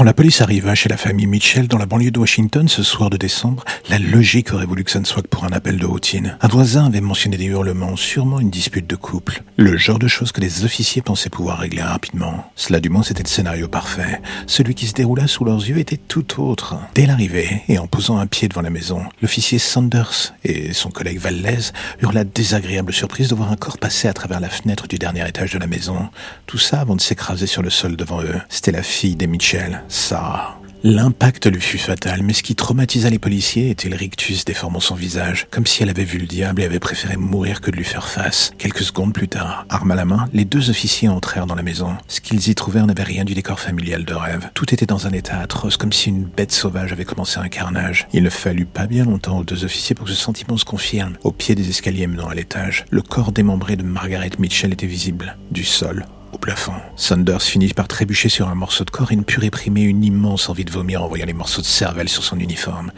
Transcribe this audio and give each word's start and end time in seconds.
Quand 0.00 0.04
la 0.04 0.14
police 0.14 0.40
arriva 0.40 0.74
chez 0.74 0.88
la 0.88 0.96
famille 0.96 1.26
Mitchell 1.26 1.68
dans 1.68 1.76
la 1.76 1.84
banlieue 1.84 2.10
de 2.10 2.18
Washington 2.18 2.66
ce 2.68 2.82
soir 2.82 3.10
de 3.10 3.18
décembre, 3.18 3.66
la 3.90 3.98
logique 3.98 4.50
aurait 4.54 4.64
voulu 4.64 4.82
que 4.82 4.90
ça 4.90 4.98
ne 4.98 5.04
soit 5.04 5.20
que 5.20 5.28
pour 5.28 5.44
un 5.44 5.52
appel 5.52 5.76
de 5.76 5.84
routine. 5.84 6.38
Un 6.40 6.48
voisin 6.48 6.86
avait 6.86 7.02
mentionné 7.02 7.36
des 7.36 7.44
hurlements, 7.44 7.96
sûrement 7.96 8.40
une 8.40 8.48
dispute 8.48 8.86
de 8.86 8.96
couple. 8.96 9.42
Le 9.58 9.76
genre 9.76 9.98
de 9.98 10.08
choses 10.08 10.32
que 10.32 10.40
les 10.40 10.64
officiers 10.64 11.02
pensaient 11.02 11.28
pouvoir 11.28 11.58
régler 11.58 11.82
rapidement. 11.82 12.50
Cela 12.56 12.80
du 12.80 12.88
moins 12.88 13.02
c'était 13.02 13.24
le 13.24 13.28
scénario 13.28 13.68
parfait. 13.68 14.22
Celui 14.46 14.74
qui 14.74 14.86
se 14.86 14.94
déroula 14.94 15.26
sous 15.26 15.44
leurs 15.44 15.68
yeux 15.68 15.76
était 15.76 15.98
tout 15.98 16.40
autre. 16.40 16.76
Dès 16.94 17.04
l'arrivée, 17.04 17.60
et 17.68 17.78
en 17.78 17.86
posant 17.86 18.16
un 18.16 18.26
pied 18.26 18.48
devant 18.48 18.62
la 18.62 18.70
maison, 18.70 19.02
l'officier 19.20 19.58
Sanders 19.58 20.32
et 20.44 20.72
son 20.72 20.90
collègue 20.90 21.18
Valdez 21.18 21.72
eurent 22.00 22.14
la 22.14 22.24
désagréable 22.24 22.94
surprise 22.94 23.28
de 23.28 23.34
voir 23.34 23.52
un 23.52 23.56
corps 23.56 23.76
passer 23.76 24.08
à 24.08 24.14
travers 24.14 24.40
la 24.40 24.48
fenêtre 24.48 24.88
du 24.88 24.96
dernier 24.96 25.28
étage 25.28 25.52
de 25.52 25.58
la 25.58 25.66
maison. 25.66 26.08
Tout 26.46 26.56
ça 26.56 26.80
avant 26.80 26.96
de 26.96 27.02
s'écraser 27.02 27.46
sur 27.46 27.60
le 27.60 27.68
sol 27.68 27.96
devant 27.96 28.22
eux. 28.22 28.40
C'était 28.48 28.72
la 28.72 28.82
fille 28.82 29.14
des 29.14 29.26
Mitchell. 29.26 29.82
Sarah. 29.90 30.56
L'impact 30.82 31.46
lui 31.46 31.60
fut 31.60 31.76
fatal, 31.76 32.22
mais 32.22 32.32
ce 32.32 32.42
qui 32.42 32.54
traumatisa 32.54 33.10
les 33.10 33.18
policiers 33.18 33.68
était 33.68 33.90
le 33.90 33.96
rictus 33.96 34.46
déformant 34.46 34.80
son 34.80 34.94
visage, 34.94 35.46
comme 35.50 35.66
si 35.66 35.82
elle 35.82 35.90
avait 35.90 36.04
vu 36.04 36.18
le 36.18 36.26
diable 36.26 36.62
et 36.62 36.64
avait 36.64 36.78
préféré 36.78 37.18
mourir 37.18 37.60
que 37.60 37.70
de 37.70 37.76
lui 37.76 37.84
faire 37.84 38.08
face. 38.08 38.52
Quelques 38.56 38.84
secondes 38.84 39.12
plus 39.12 39.28
tard, 39.28 39.66
arme 39.68 39.90
à 39.90 39.94
la 39.94 40.06
main, 40.06 40.28
les 40.32 40.46
deux 40.46 40.70
officiers 40.70 41.10
entrèrent 41.10 41.46
dans 41.46 41.54
la 41.54 41.62
maison. 41.62 41.96
Ce 42.08 42.22
qu'ils 42.22 42.48
y 42.48 42.54
trouvèrent 42.54 42.86
n'avait 42.86 43.02
rien 43.02 43.24
du 43.24 43.34
décor 43.34 43.60
familial 43.60 44.06
de 44.06 44.14
rêve. 44.14 44.50
Tout 44.54 44.72
était 44.72 44.86
dans 44.86 45.06
un 45.06 45.12
état 45.12 45.40
atroce, 45.40 45.76
comme 45.76 45.92
si 45.92 46.08
une 46.08 46.24
bête 46.24 46.52
sauvage 46.52 46.92
avait 46.92 47.04
commencé 47.04 47.38
un 47.38 47.48
carnage. 47.48 48.08
Il 48.14 48.22
ne 48.22 48.30
fallut 48.30 48.64
pas 48.64 48.86
bien 48.86 49.04
longtemps 49.04 49.38
aux 49.40 49.44
deux 49.44 49.64
officiers 49.64 49.94
pour 49.94 50.06
que 50.06 50.12
ce 50.12 50.16
sentiment 50.16 50.56
se 50.56 50.64
confirme. 50.64 51.18
Au 51.24 51.32
pied 51.32 51.54
des 51.54 51.68
escaliers 51.68 52.06
menant 52.06 52.28
à 52.28 52.34
l'étage, 52.34 52.86
le 52.90 53.02
corps 53.02 53.32
démembré 53.32 53.76
de 53.76 53.82
Margaret 53.82 54.30
Mitchell 54.38 54.72
était 54.72 54.86
visible, 54.86 55.36
du 55.50 55.64
sol 55.64 56.06
plafond. 56.40 56.72
Sanders 56.96 57.42
finit 57.42 57.72
par 57.72 57.86
trébucher 57.86 58.28
sur 58.28 58.48
un 58.48 58.54
morceau 58.54 58.84
de 58.84 58.90
corps 58.90 59.12
et 59.12 59.16
ne 59.16 59.22
put 59.22 59.38
réprimer 59.38 59.82
une 59.82 60.02
immense 60.02 60.48
envie 60.48 60.64
de 60.64 60.72
vomir 60.72 61.02
en 61.04 61.08
voyant 61.08 61.26
les 61.26 61.32
morceaux 61.32 61.60
de 61.60 61.66
cervelle 61.66 62.08
sur 62.08 62.24
son 62.24 62.38
uniforme. 62.40 62.90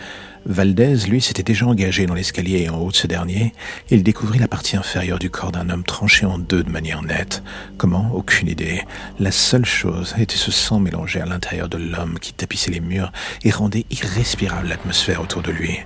Valdez, 0.45 0.97
lui, 1.07 1.21
s'était 1.21 1.43
déjà 1.43 1.67
engagé 1.67 2.07
dans 2.07 2.15
l'escalier 2.15 2.63
et 2.63 2.69
en 2.69 2.79
haut 2.79 2.91
de 2.91 2.97
ce 2.97 3.07
dernier, 3.07 3.53
il 3.91 4.03
découvrit 4.03 4.39
la 4.39 4.49
partie 4.49 4.77
inférieure 4.77 5.19
du 5.19 5.31
corps 5.31 5.53
d'un 5.53 5.71
homme 5.71 5.85
tranché 5.85 6.27
en 6.27 6.39
deux 6.39 6.65
de 6.65 6.71
manière 6.71 7.03
nette. 7.03 7.43
Comment? 7.77 8.11
Aucune 8.13 8.49
idée. 8.49 8.83
La 9.21 9.31
seule 9.31 9.65
chose 9.65 10.15
était 10.19 10.37
ce 10.37 10.51
sang 10.51 10.81
mélangé 10.81 11.21
à 11.21 11.27
l'intérieur 11.27 11.69
de 11.69 11.79
l'homme 11.79 12.19
qui 12.19 12.33
tapissait 12.33 12.73
les 12.73 12.81
murs 12.81 13.13
et 13.45 13.51
rendait 13.51 13.87
irrespirable 13.91 14.69
l'atmosphère 14.69 15.21
autour 15.21 15.43
de 15.43 15.53
lui. 15.53 15.79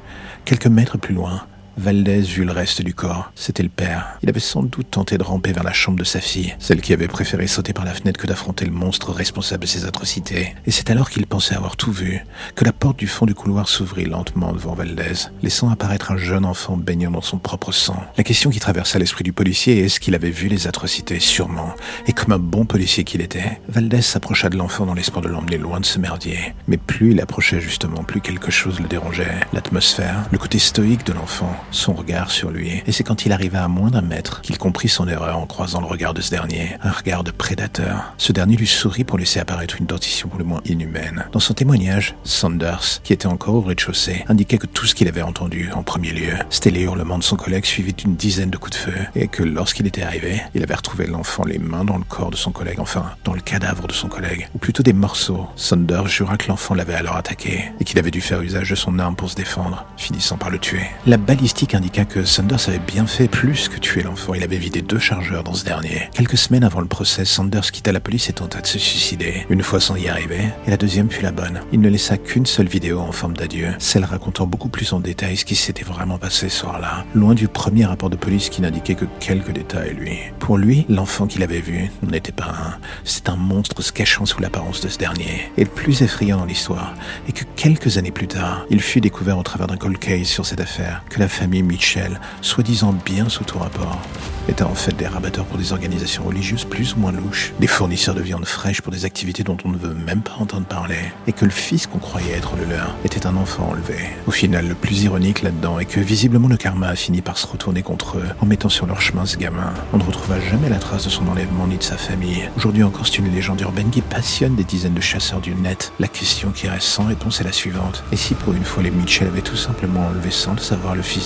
Quelques 0.47 0.67
mètres 0.67 0.97
plus 0.97 1.15
loin, 1.15 1.47
Valdez 1.79 2.23
vit 2.23 2.45
le 2.45 2.53
reste 2.53 2.81
du 2.81 2.95
corps. 2.95 3.31
C'était 3.35 3.63
le 3.63 3.69
père. 3.69 4.17
Il 4.23 4.31
avait 4.31 4.41
sans 4.41 4.63
doute 4.63 4.91
tenté 4.91 5.19
de 5.19 5.23
ramper 5.23 5.53
vers 5.53 5.63
la 5.63 5.75
chambre 5.75 5.99
de 5.99 6.05
sa 6.05 6.21
fille, 6.21 6.55
celle 6.59 6.81
qui 6.81 6.95
avait 6.95 7.07
préféré 7.07 7.47
sauter 7.47 7.75
par 7.75 7.85
la 7.85 7.93
fenêtre 7.93 8.19
que 8.19 8.27
d'affronter 8.27 8.65
le 8.65 8.73
monstre 8.73 9.13
responsable 9.13 9.63
de 9.63 9.69
ses 9.69 9.85
atrocités. 9.85 10.55
Et 10.67 10.71
c'est 10.71 10.91
alors 10.91 11.11
qu'il 11.11 11.27
pensait 11.27 11.55
avoir 11.55 11.77
tout 11.77 11.93
vu, 11.93 12.25
que 12.55 12.65
la 12.65 12.73
porte 12.73 12.99
du 12.99 13.07
fond 13.07 13.27
du 13.27 13.35
couloir 13.35 13.69
s'ouvrit 13.69 14.07
lentement 14.07 14.55
devant 14.55 14.75
Valdez, 14.75 15.29
laissant 15.43 15.69
apparaître 15.69 16.13
un 16.13 16.17
jeune 16.17 16.47
enfant 16.47 16.79
baignant 16.79 17.11
dans 17.11 17.21
son 17.21 17.39
propre 17.39 17.73
sang. 17.73 18.03
La 18.17 18.25
question 18.25 18.51
qui 18.51 18.61
traversa 18.61 18.99
l'esprit 18.99 19.25
du 19.25 19.35
policier 19.35 19.79
est 19.79 19.87
est-ce 19.87 20.01
qu'il 20.01 20.15
avait 20.15 20.31
vu 20.31 20.49
les 20.49 20.67
atrocités? 20.67 21.21
Sûrement. 21.21 21.75
Et 22.07 22.13
comme 22.13 22.33
un 22.33 22.39
bon 22.39 22.65
policier 22.65 23.05
qu'il 23.05 23.21
était, 23.21 23.61
Valdez 23.69 24.03
s'approcha 24.03 24.49
de 24.49 24.57
l'enfant 24.57 24.87
dans 24.87 24.95
l'espoir 24.95 25.23
de 25.23 25.29
l'emmener 25.29 25.59
loin 25.59 25.81
de 25.81 25.87
ce 25.87 25.99
merdier. 25.99 26.55
Mais 26.69 26.79
plus 26.79 27.13
il 27.13 27.21
approchait 27.21 27.61
justement, 27.61 28.03
plus 28.03 28.23
quelque 28.23 28.51
chose 28.51 28.81
le 28.81 28.89
dérangeait. 28.89 29.41
L'atmosphère, 29.53 30.25
le 30.33 30.39
côté 30.39 30.59
stoïque 30.59 31.05
de 31.05 31.13
l'enfant, 31.13 31.55
son 31.71 31.93
regard 31.93 32.31
sur 32.31 32.51
lui, 32.51 32.83
et 32.87 32.93
c'est 32.93 33.05
quand 33.05 33.27
il 33.27 33.33
arriva 33.33 33.65
à 33.65 33.69
moins 33.69 33.91
d'un 33.91 34.03
mètre 34.03 34.41
qu'il 34.41 34.59
comprit 34.59 34.89
son 34.89 35.09
erreur 35.09 35.39
en 35.39 35.47
croisant 35.47 35.81
le 35.81 35.87
regard 35.87 36.15
de 36.15 36.21
ce 36.21 36.31
dernier, 36.31 36.77
un 36.83 36.91
regard 36.91 37.25
de 37.25 37.31
prédateur. 37.31 38.15
Ce 38.19 38.33
dernier 38.33 38.57
lui 38.57 38.67
sourit 38.67 39.05
pour 39.05 39.19
laisser 39.19 39.41
apparaître 39.41 39.77
une 39.79 39.87
dentition 39.87 40.29
pour 40.29 40.39
le 40.39 40.45
moins 40.45 40.61
inhumaine. 40.65 41.27
Dans 41.33 41.41
son 41.41 41.55
témoignage, 41.55 42.15
Sanders, 42.25 43.01
qui 43.03 43.13
était 43.13 43.27
encore 43.27 43.55
au 43.55 43.61
rez-de-chaussée, 43.61 44.25
indiquait 44.29 44.59
que 44.59 44.67
tout 44.67 44.87
ce 44.87 44.95
qu'il 44.95 45.09
avait 45.09 45.23
entendu 45.23 45.71
en 45.75 45.83
premier 45.83 46.13
lieu, 46.13 46.35
c'était 46.51 46.71
les 46.71 46.83
hurlements 46.83 47.19
de 47.19 47.25
son 47.25 47.37
collègue 47.37 47.65
suivis 47.65 47.93
d'une 47.93 48.17
dizaine 48.17 48.51
de 48.51 48.57
coups 48.57 48.77
de 48.77 48.83
feu, 48.91 48.99
et 49.15 49.29
que 49.29 49.43
lorsqu'il 49.43 49.87
était 49.87 50.03
arrivé, 50.03 50.41
il 50.55 50.63
avait 50.63 50.75
retrouvé 50.75 51.07
l'enfant 51.07 51.45
les 51.45 51.59
mains 51.59 51.85
dans 51.85 51.99
le 51.99 52.05
corps 52.05 52.31
de 52.31 52.37
son 52.37 52.53
collègue, 52.53 52.81
enfin, 52.81 53.13
dans 53.25 53.35
le 53.35 53.41
cadavre 53.41 53.87
de 53.87 53.93
son 53.93 54.09
collègue, 54.09 54.49
ou 54.55 54.59
plutôt 54.59 54.83
des 54.83 54.93
morceaux. 54.93 55.47
Sanders 55.57 56.09
jura 56.09 56.37
que 56.37 56.49
l'enfant 56.49 56.75
l'avait 56.75 56.95
alors 56.95 57.17
attaqué, 57.17 57.65
et 57.81 57.85
qu'il 57.85 57.99
avait 57.99 58.11
dû 58.11 58.21
faire 58.21 58.41
usage 58.41 58.71
de 58.71 58.75
son 58.75 58.99
arme 58.99 59.17
pour 59.17 59.31
se 59.31 59.37
défendre, 59.37 59.85
finissant 59.97 60.37
par 60.37 60.51
le 60.51 60.59
tuer. 60.59 60.87
La 61.07 61.17
balistique 61.57 61.75
indiqua 61.75 62.05
que 62.05 62.23
Sanders 62.27 62.69
avait 62.69 62.79
bien 62.79 63.07
fait 63.07 63.29
plus 63.29 63.71
que 63.71 63.79
tuer 63.79 64.03
l'enfant. 64.03 64.35
Il 64.35 64.43
avait 64.43 64.59
vidé 64.59 64.83
deux 64.83 64.99
chargeurs 64.99 65.43
dans 65.43 65.55
ce 65.55 65.65
dernier. 65.65 66.11
Quelques 66.13 66.37
semaines 66.37 66.65
avant 66.65 66.83
le 66.83 66.87
procès, 66.87 67.25
Sanders 67.25 67.73
quitta 67.73 67.93
la 67.93 68.01
police 68.01 68.29
et 68.29 68.35
tenta 68.35 68.61
de 68.61 68.67
se 68.67 68.79
suicider. 68.79 69.47
Une 69.49 69.63
fois 69.63 69.81
sans 69.81 69.97
y 69.97 70.07
arriver, 70.07 70.51
et 70.67 70.71
la 70.71 70.77
deuxième 70.77 71.11
fut 71.11 71.23
la 71.23 71.33
bonne. 71.33 71.61
Il 71.73 71.81
ne 71.81 71.89
laissa 71.89 72.19
qu'une 72.19 72.45
seule 72.45 72.69
vidéo 72.69 73.01
en 73.01 73.11
forme 73.11 73.35
d'adieu, 73.35 73.69
celle 73.79 74.05
racontant 74.05 74.47
beaucoup 74.47 74.69
plus 74.69 74.93
en 74.93 75.01
détail 75.01 75.39
ce 75.39 75.47
qui 75.47 75.55
s'était 75.55 75.83
vraiment 75.83 76.19
passé 76.19 76.51
ce 76.51 76.59
soir-là, 76.59 77.07
loin 77.15 77.33
du 77.33 77.49
premier 77.49 77.87
rapport 77.87 78.11
de 78.11 78.17
police 78.17 78.51
qui 78.51 78.61
n'indiquait 78.61 78.95
que 78.95 79.07
quelques 79.19 79.53
détails, 79.53 79.95
lui. 79.95 80.19
Pour 80.39 80.59
lui, 80.59 80.85
l'enfant 80.91 81.27
qu'il 81.27 81.43
avait 81.43 81.61
vu 81.61 81.91
n'était 82.03 82.33
pas 82.33 82.51
un, 82.51 82.79
c'est 83.05 83.31
un 83.31 83.37
monstre 83.37 83.81
se 83.81 83.93
cachant 83.93 84.27
sous 84.27 84.43
l'apparence 84.43 84.83
de 84.83 84.91
ce 84.91 84.99
dernier. 84.99 85.51
Et 85.57 85.65
le 85.65 85.71
plus 85.71 86.03
effrayant 86.03 86.37
dans 86.37 86.45
l'histoire 86.45 86.93
est 87.29 87.33
que 87.33 87.45
quelques 87.57 87.97
années 87.97 88.11
plus 88.11 88.29
tard, 88.29 88.67
il 88.69 88.83
fut 88.83 89.01
découvert 89.01 89.39
au 89.39 89.43
travers 89.43 89.69
d'un 89.69 89.79
cold 89.79 89.99
case 89.99 90.27
sur 90.27 90.45
cette 90.45 90.61
affaire 90.61 91.03
que 91.09 91.19
la 91.19 91.29
famille 91.47 91.63
Mitchell, 91.63 92.19
soi-disant 92.43 92.93
bien 93.05 93.29
sous 93.29 93.45
tout 93.45 93.61
rapport, 93.61 94.03
étaient 94.49 94.65
en 94.65 94.75
fait 94.75 94.97
des 94.97 95.07
rabatteurs 95.07 95.45
pour 95.45 95.59
des 95.59 95.73
organisations 95.73 96.25
religieuses 96.25 96.65
plus 96.65 96.95
ou 96.95 96.99
moins 96.99 97.13
louches, 97.13 97.53
des 97.61 97.69
fournisseurs 97.69 98.17
de 98.17 98.21
viande 98.21 98.47
fraîche 98.47 98.81
pour 98.81 98.93
des 98.93 99.05
activités 99.05 99.45
dont 99.45 99.57
on 99.65 99.69
ne 99.69 99.77
veut 99.77 99.95
même 99.95 100.23
pas 100.23 100.35
entendre 100.41 100.67
parler, 100.67 100.99
et 101.29 101.33
que 101.33 101.45
le 101.45 101.53
fils 101.53 101.87
qu'on 101.87 101.99
croyait 101.99 102.33
être 102.33 102.57
le 102.57 102.65
leur 102.65 102.97
était 103.05 103.29
un 103.29 103.37
enfant 103.37 103.69
enlevé. 103.71 103.95
Au 104.27 104.33
final, 104.33 104.67
le 104.67 104.75
plus 104.75 105.05
ironique 105.05 105.43
là-dedans 105.43 105.79
est 105.79 105.85
que 105.85 106.01
visiblement 106.01 106.49
le 106.49 106.57
karma 106.57 106.89
a 106.89 106.97
fini 106.97 107.23
par 107.23 107.39
se 107.39 107.47
retourner 107.47 107.83
contre 107.83 108.19
eux 108.19 108.27
en 108.41 108.47
mettant 108.47 108.69
sur 108.69 108.87
leur 108.87 109.01
chemin 109.01 109.25
ce 109.25 109.37
gamin. 109.37 109.73
On 109.93 109.99
ne 109.99 110.03
retrouva 110.03 110.41
jamais 110.41 110.69
la 110.69 110.79
trace 110.79 111.05
de 111.05 111.11
son 111.11 111.29
enlèvement 111.29 111.69
ni 111.69 111.77
de 111.77 111.83
sa 111.85 111.97
famille. 111.97 112.49
Aujourd'hui 112.57 112.83
encore, 112.83 113.07
c'est 113.07 113.19
une 113.19 113.33
légende 113.33 113.61
urbaine 113.61 113.91
qui 113.91 114.01
passionne 114.01 114.57
des 114.57 114.65
dizaines 114.65 114.95
de 114.95 115.01
chasseurs 115.01 115.41
du 115.41 115.55
net. 115.55 115.93
La 116.01 116.09
question 116.09 116.51
qui 116.51 116.69
reste 116.69 116.89
sans 116.89 117.05
réponse 117.05 117.41
est 117.41 117.45
la 117.45 117.53
suivante. 117.53 118.03
Et 118.11 118.17
si 118.17 118.35
pour 118.35 118.53
une 118.53 118.65
fois 118.65 118.83
les 118.83 118.91
Mitchell 118.91 119.29
avaient 119.29 119.43
tout 119.43 119.57
simplement 119.57 120.07
enlevé 120.07 120.31
sans 120.31 120.55
le 120.55 120.59
savoir 120.59 120.95
le 120.95 121.03
fils 121.03 121.26